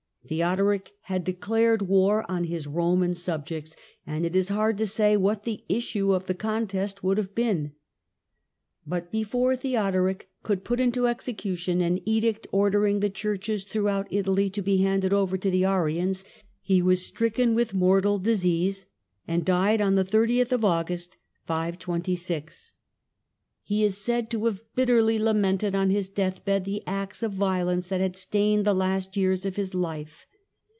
[0.23, 5.43] Theodoric had declared war on his Roman subjects, and it is hard to say what
[5.45, 7.73] the issue of the contest would have been.
[8.85, 14.51] But before Theodoric could put into execu tion an edict ordering the churches throughout Italy
[14.51, 16.23] to be handed over to the Arians,
[16.61, 18.85] he was stricken with mortal disease,
[19.27, 22.73] and died on 30th August, 526.
[23.63, 27.87] He is said to have bitterly lamented on his death bed the acts of violence
[27.87, 30.27] that had stained the last years of his life.